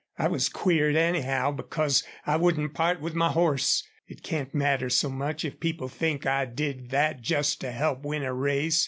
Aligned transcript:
I 0.17 0.29
was 0.29 0.49
queered, 0.49 0.95
anyhow, 0.95 1.51
because 1.51 2.03
I 2.25 2.35
wouldn't 2.35 2.73
part 2.73 3.01
with 3.01 3.13
my 3.13 3.29
horse. 3.29 3.83
It 4.07 4.23
can't 4.23 4.51
matter 4.51 4.89
so 4.89 5.11
much 5.11 5.45
if 5.45 5.59
people 5.59 5.89
think 5.89 6.25
I 6.25 6.45
did 6.45 6.89
that 6.89 7.21
just 7.21 7.61
to 7.61 7.71
help 7.71 8.03
win 8.03 8.23
a 8.23 8.33
race. 8.33 8.79